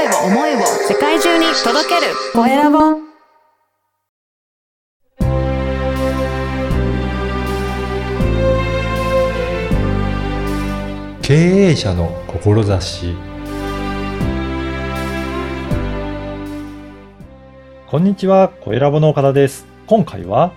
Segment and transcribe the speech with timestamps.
[0.00, 2.78] 声を、思いを世界中に届けるコエラボ。
[11.20, 13.14] 経営者の志
[17.86, 19.66] こんにちは、コエラボの岡田です。
[19.86, 20.52] 今回は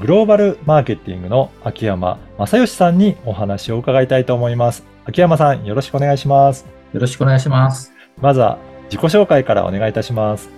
[0.00, 4.84] グローバルマーケティングの秋山正義さんにお話を伺いたいと思います。
[5.04, 6.64] 秋山さん、よろしくお願いします。
[6.94, 7.92] よろしくお願いします。
[8.18, 10.48] まずは自己紹介からお願いいたします。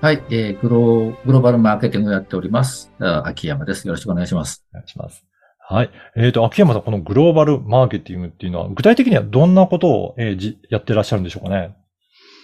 [0.00, 2.92] はい、えーグロー、グローバルマーケティングをやっております。
[2.98, 3.86] あ秋山です。
[3.86, 4.64] よろしくお願いします。
[4.72, 5.24] お願いします。
[5.68, 5.90] はい。
[6.16, 11.76] えっ、と、秋山さん、このグローバルマーケティングっていうのは、具体的にはどんなことを、えーじやってらっしゃるんでしょうかね？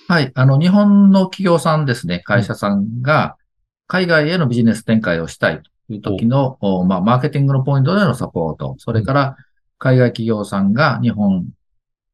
[0.09, 3.37] はい、あの、日本の企業さんですね、会社さんが
[3.87, 9.37] 海外へのビジネス展開をしたいという時の、おまあ、マーケティングのポイントでのサポート、それから
[9.79, 11.47] 海外企業さんが日本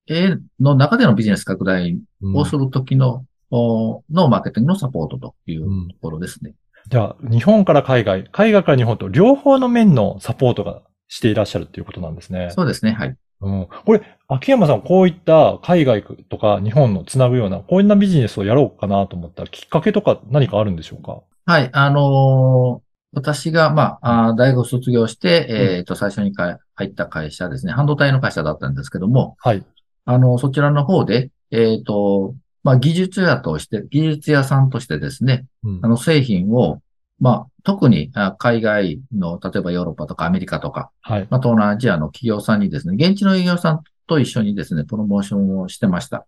[0.09, 6.55] への中でのビジネス拡大うんをする時の、おのマーケティングのサポートというところですね。
[6.89, 12.51] じゃあ、日本から海外、海外から日本と両方の面のサポートがしていらっしゃるっていうことなんですね。
[12.51, 13.17] そうですね、はい。
[13.41, 13.69] うん。
[13.85, 21.21] これ、秋山さん、こういった海外とか日本のつなぐような、こんなビジネスをやろうかなと思ったきっかけとか何かあるんでしょうか？
[21.47, 29.65] はい、あのー私が、まあ、大学卒業して、えっ、と、最初にか入った会社ですね、半導体の会社だったんですけども、はい。
[30.05, 36.81] あの、そちらの方で、えっ、と、まあ、技術屋として、技術屋さんとしてですね、うんあの、製品を、
[37.21, 41.27] まあ、特にあ海外の、例えばヨーロッパとかアメリカとか、はい。
[41.31, 46.27] まあ、東南アジアの企業さんにですね、現地の営業さんと一緒にですね、プロモーションをしてました。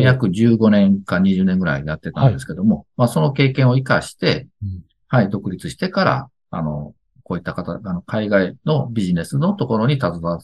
[0.00, 10.40] 約15年か20年ぐらいやってたんですけども、まあその経験を活かして、うんはい、独立してから、あの、こういった方、あの、海外のビジネスのところに携わ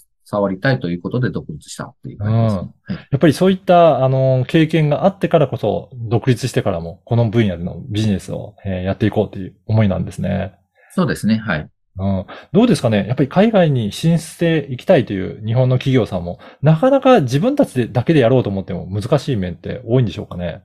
[0.51, 2.73] りたいということで独立したっていう感じですね。
[2.84, 10.55] はいやっぱりそういった、あの、経験があってからこそ、独立してからも、この分野でのビジネスを、えーやっていこうという思いなんですね。
[10.95, 11.69] そうですね、はい。
[11.99, 12.27] うん。
[12.53, 13.06] どうですかね？
[13.06, 20.62] やっぱり海外に進出していきたいという日本の企業さんも、なかなか自分たちでだけでやろうと思っても難しい面って多いんでしょうかね？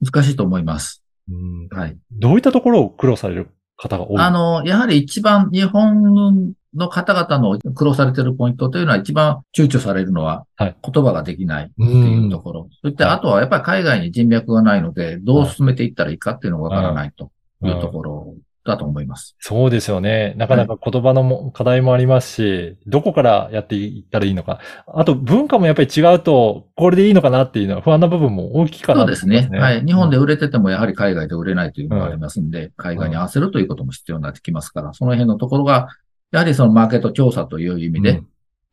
[0.00, 1.04] 難しいと思います。
[1.30, 1.68] うん。
[1.76, 1.96] はい。
[2.12, 4.18] どういったところを苦労される方が多い？
[4.18, 12.68] あの、やはり一番日本の方々の苦労されているポイントというのは一番躊躇されるのははい言葉ができないってうんいうところ。
[12.82, 17.30] そしてはいあとはやっぱり海外に人脈がないので、どう進めていったらいいかっていうのがわからないと
[17.62, 19.36] いうところだと思います。
[19.40, 20.34] そうですよね。
[20.36, 24.60] なかなか言葉のも課題もありますし、どこからやっていったらいいのか。
[24.86, 29.48] あと文化もやっぱり違うと、これでいいのかなっていうのは不安な部分も大きいかなそうですね。
[29.52, 29.84] はい。
[29.84, 35.88] 日本でうん売れててもやはり海外で売れないというのがありますんで、海外に合わせるということも必要になってきますから、その辺のところが、
[36.34, 38.26] やはりそのマーケット調査という意味で、うん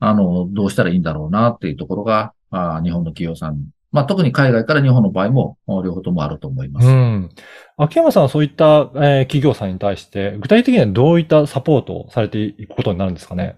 [0.04, 6.88] あの、どうしたらいいんだろうなっていうところが、あー日本の企業さん、まあ特に海外から日本の場合も、両方ともあると思います。
[6.88, 7.30] うん。
[7.78, 13.58] 秋山さんはそういった、えー企業さんに対して、具体的にはどういったサポートをされていくことになるんですかね？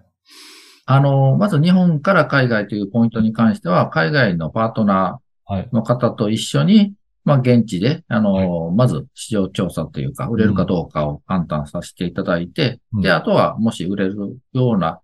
[0.86, 5.69] あの、まず日本から海外というポイントに関しては、海外のパートナはい。
[5.72, 6.94] ーの方と一緒に、
[7.25, 15.00] まあ現地で、あの、まず市場調査というか、売れるかどうかを判断させていただいて、うんで、あとはもし売れるような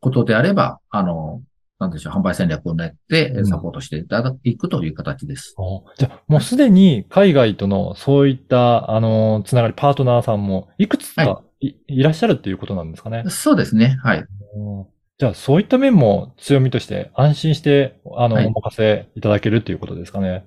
[0.00, 1.42] ことであれば、あの、
[1.78, 5.54] なんでしょう、販売戦略を練ってうんサポートしていただくという形です。
[5.58, 13.24] おじゃあ、もうすでに海外とのそういった、あの、つながり、パートナーさんもいくつかい,、いらっしゃるっていうことなんですかね。
[13.28, 13.98] そうですね。
[14.02, 14.24] はい。
[14.56, 14.86] うん
[15.16, 20.44] じゃあ、そういった面も強みとして安心して、あの、はいお任せいただけるっていうことですかね。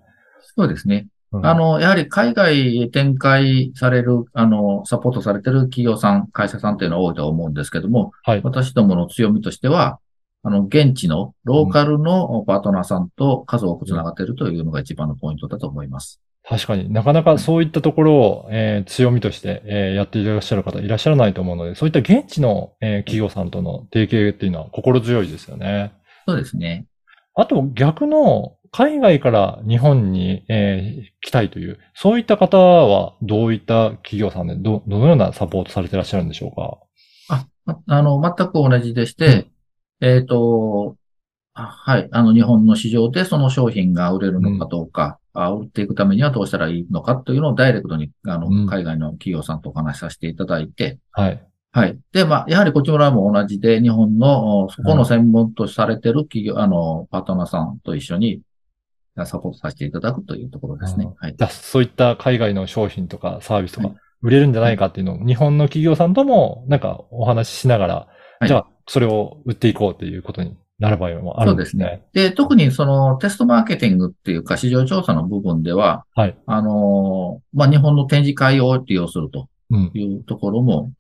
[0.58, 1.08] そうですね。
[1.32, 8.42] うんあ、の、やはり海外へ展開される、あの、サポートされてる企業さん、会社さんというのは多いと思うんですけども、はい。
[8.44, 10.00] 私どもの強みとしては、
[10.44, 16.22] あの、現地のローカルのパートナーさんと数多くつながっているというのが一番のポイントだと思います。
[16.48, 25.92] 確かになかなかそういったところを、えー強みとして、えーやっていらっしゃる方いらっしゃらないと思うので、そういった現地の、えー企業さんとの提携っていうのは心強いですよね。
[26.26, 26.86] そうですね。
[27.36, 36.78] あと逆の海外から日本に、えー来たいという、そういった方はどういった企業さんでど、どのようなサポートされていらっしゃるんでしょうか？
[37.36, 39.48] あ、まあの、全く同じでして、
[40.00, 40.96] えっ、と、
[41.56, 48.68] あはい、あの、日本の市場でその商品が売れるのかどうか、あ売っていくためにはどうしたらいいのかというのをダイレクトに、あの、うん。
[48.68, 51.44] 海外の企業さんとお話しさせていただいて、はい。
[51.72, 51.98] はい。
[52.14, 58.42] で、まあ、やはりこちらも同じで、日本の、おそこの専門とされてる企業、あの、パートナーさんと一緒に
[59.26, 61.16] サポートさせていただくというところですねうん。
[61.18, 61.36] はい。
[61.38, 67.96] じゃあそういった海外の商品とかサービスとかはい売れるんじゃないかっていうのを日本の企業さんともなんかお話ししながら、
[68.40, 72.04] はいじゃあそれを売っていこうということになる場合もあるんですね。
[72.14, 76.38] で、特にそのテストマーケティングっていうか市場調査の部分では、はい。
[76.46, 79.48] あのーまあ、日本の展示会を利用するとうん。
[79.94, 80.92] いうところも、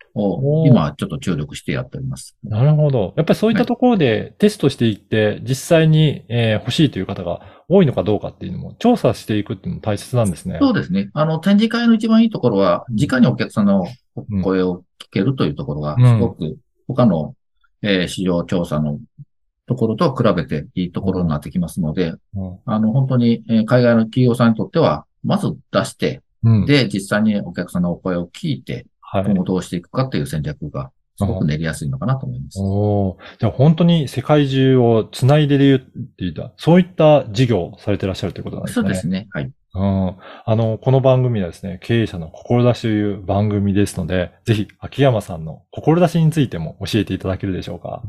[0.65, 2.35] 今ちょっと注力してやっております。
[2.43, 3.13] なるほど。
[3.15, 10.57] やっぱりそういったところでテストしていって、実際に、えー欲しいという方が多いのかどうかっていうのも調査していくっていうのも大切なんですね。
[10.61, 11.09] そうですね。
[11.13, 13.85] あの、展示会の一番いいところは、直にお客さんの
[14.15, 17.35] お声を聞けるというところが、うんすごく他の、
[17.81, 18.99] えー市場調査の
[19.67, 26.21] ところと比べていいところになってきますので、うんあの、本当に、えー海外の企業さんにとっては、まず出して、うん。
[26.65, 29.33] で、実際にお客さんのお声を聞いて、はい今。
[29.35, 32.59] 後どうしていくかっていう戦略が、すごく練りやすいのかなと思います。
[32.61, 38.83] おーじゃあ本当に世界中をつないでるっていった、そういった事業をされてらっしゃるということなんですね。
[38.83, 39.27] そうですね。
[39.31, 39.51] はい。
[39.73, 40.15] うん。
[40.45, 48.03] あの、この番組はですね、経営者の志という番組ですので、ぜひ、秋山さんの志についても教えていただけるでしょうか。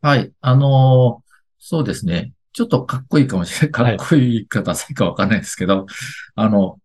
[0.00, 0.30] はい。
[0.40, 1.30] あのー
[1.62, 2.32] そうですね。
[2.52, 3.96] ちょっとかっこいいかもしれない。
[3.96, 5.86] かっこいい言い方さいかわかんないですけど、
[6.34, 6.78] あの、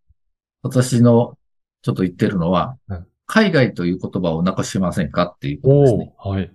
[0.65, 1.37] 私の
[1.83, 6.13] ちょっと言ってるのは、うん海外という言葉をなくしませんかっていうことですおね。
[6.19, 6.51] おはい。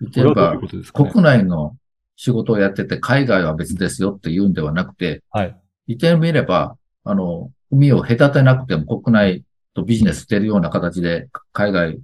[0.00, 0.92] 言って。
[0.92, 1.76] 国内の
[2.16, 5.56] 仕事をやってて海外は別ですよって言うんではなくて、はい。
[5.86, 12.00] 言ってみれば、あの、海を隔てなくても国内とビジネスしてるような形で、海外、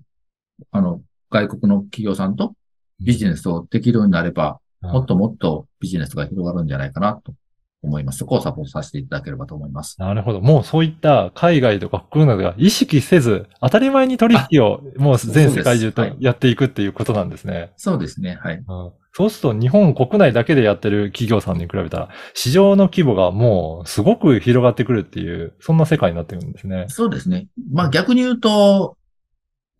[0.70, 1.00] あの、
[1.30, 2.54] 外国の企業さんと
[3.00, 7.34] ビジネスをできるようになれば、うんもっともっとビジネスが広がるんじゃないかなと
[7.82, 8.18] 思います。
[8.18, 9.96] そこをサポートさせていただければと思います。
[10.00, 10.40] なるほど。
[10.40, 17.72] もうそういった海外とか国内が意識せず、当たり前に取引をもう全世界中とやっていくっていうことなんですね。
[17.76, 18.38] そうですね。
[18.40, 18.56] はい。
[18.56, 26.84] うんそうすると日本国内だけでやってる企業さんに比べたら、市場の規模がもうすごく広がってくるっていう、そんな世界になってくるんですね。
[26.88, 27.48] そうですね。
[27.72, 28.98] まあ逆に言うと、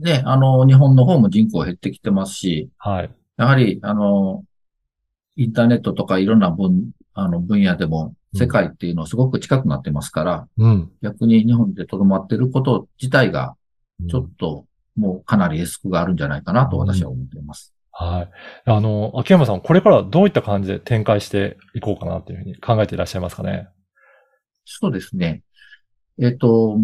[0.00, 3.10] ね、あの、日本の方も人口減ってきてますし、はい。
[3.37, 4.43] やはり、あの、
[5.37, 10.90] インターネットとかいろんな分、あの、分野でも、世界っていうのはすごく近くなってますから、うん。
[11.02, 13.56] 逆に日本で留まってること自体が、
[14.10, 14.66] ちょうんっと、
[14.96, 17.74] もうかなりリスクがあるんじゃないかなと私は思っています。
[17.92, 18.30] はい。
[18.70, 23.69] あの、秋山さん、これからはどういった感じで展開していこうかなっていうふうに考えていらっしゃいますかね？
[24.66, 25.42] そうですね。
[26.20, 26.78] えっと、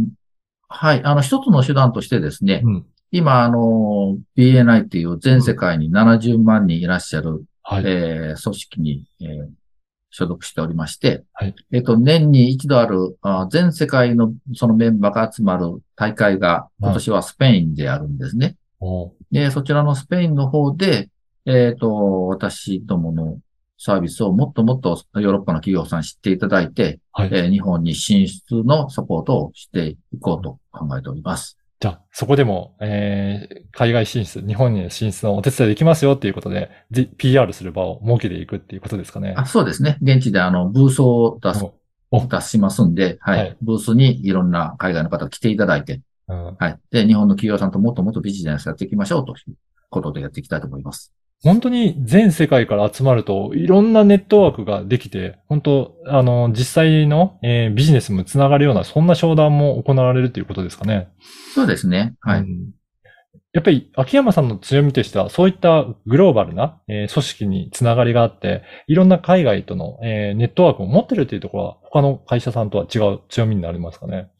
[0.68, 1.02] はい。
[1.04, 2.86] あの、一つの手段としてですね、うん。
[3.10, 7.84] 今、あの、BNI っていう全世界に70万人いらっしゃる、はい。
[7.84, 9.48] えー組織に、えー
[10.12, 18.56] 所属しておりまして、はいえっと、年に一度あるあ全世界のそのメンバーが集まる大会が今年はスペインであるんですね。
[19.30, 21.08] で、そちらのスペインの方で、
[21.46, 23.38] えっ、と、私どもの
[23.78, 27.30] サービスをもっともっとヨーロッパの企業さん知っていただいて、はい。
[27.32, 31.56] えー日本に進出のサポートをしていこうと考えております。
[31.82, 39.34] じゃあ、そこでも、えー、海外進出、日本に進出のお手伝いできますよっていうことで、じ PR する場を設けていくっていうことですかね。
[39.36, 39.98] あそうですね。
[40.00, 41.66] 現地であの、ブースを出す、
[42.12, 46.78] お出しますんで、はい、はいブースにいろんな海外の方が来ていただいて、うんはい。
[46.92, 49.56] で、日本の企業さんともっともっとビジネスやっていきましょうという
[49.90, 51.12] ことでやっていきたいと思います。
[51.44, 61.08] 本当に全世界から集まると、いろんなネットワークができて、本当、あの、実際の、えービジネスもつながるような、そんな商談も行われるということですかね。
[61.54, 62.14] そうですね。
[62.20, 62.40] はい。
[62.40, 62.70] うん
[63.54, 74.30] やっぱり、秋山さんの強みとしては、そういったグローバルな、えー組織につながりがあって、いろんな海外との、えーネットワークを持ってるというところは、他の会社さんとは違う強みになりますかね。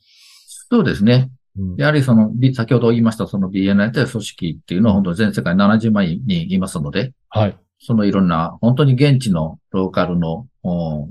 [0.71, 1.31] そうですね。
[1.59, 7.59] うんやはりその、先ほど言いましたその BNI という組織っていうのは本当に全世界70万人いますので、はい。
[7.79, 11.09] そのいろんな、本当に現地のローカルのお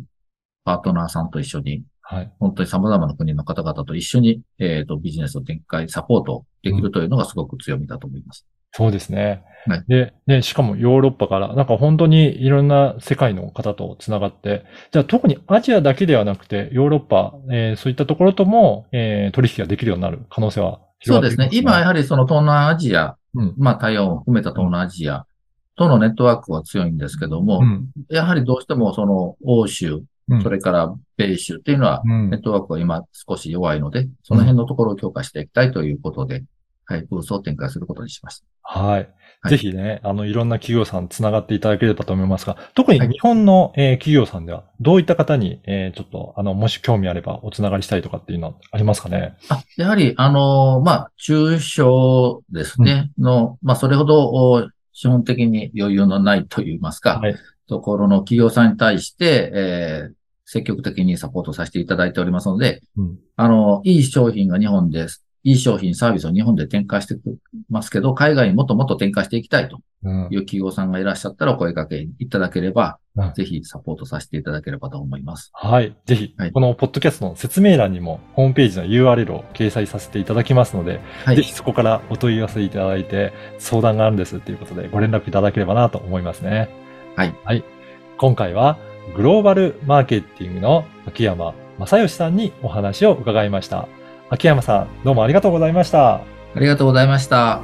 [0.64, 2.32] パートナーさんと一緒に、はい。
[2.40, 8.46] 本当に様々な国の方々と一緒に、えっ、と、ビジネスを展開、サポートできるというのがすごく強みだと思います。
[8.72, 9.44] そうですね。
[9.68, 21.48] はいで、で、しかもヨーロッパから、なんか本当にいろんな世界の方とつながって、じゃあ特にアジアだけではなくて、ヨーロッパ、えーそういったところとも、えー取引ができるようになる可能性はそうですね。
[21.48, 25.26] 広がっていきます今やはりその東南アジア、うんまあ台湾を含めた東南アジア
[25.76, 27.92] とのネットワークは強いんですけども、うん。
[28.10, 36.44] やはりどうしてもその欧州、うんそれから米州っていうのは、うんネットワークは今少し弱いので、その辺のところを強化していきたいということで、
[36.86, 38.46] はい、ブースを展開することにしました。
[38.64, 39.00] はい。
[39.00, 39.10] はい
[39.50, 49.36] ぜひね、あの、いろんな企業さんつながっていただければと思いますが、特にはい日本の、えー企業さんでは、どういった方に、えーちょっと、あの、もし興味あればおつながりしたいとかっていうのはありますかね？
[49.50, 57.36] あやはり、あのーまあ、中小ですね、の、まあ、それほど、お資本的に余裕のないといいますか、はい。
[57.68, 60.14] ところの企業さんに対して、えー
[60.46, 63.18] 積極的にサポートさせていただいておりますので、うん。
[63.38, 65.08] あの、いい商品が日本で
[65.44, 67.18] いい商品、サービスを日本で展開して
[67.70, 75.52] ますけど、海外にもっともっと展開していきたいとうんいう企業さんがいらっしゃったらお声掛けいただければ、うんぜひサポートさせていただければと思います。
[75.54, 75.96] はい。
[76.06, 86.70] ぜひはい、このポッドキャストの説明欄にもホームページの URL を掲載させていただきますので、はいぜひそこからお問い合わせいただいて、相談があるんですということでご連絡いただければなと思いますね。
[87.16, 87.36] はい。
[87.44, 87.64] はい。
[88.18, 88.78] 今回は、
[89.16, 93.88] グローバルマーケティングの秋山正義さんにお話を伺いました。
[94.32, 96.14] 秋山さん、どうもありがとうございました。
[96.16, 96.22] あ
[96.56, 97.60] りがとうございました。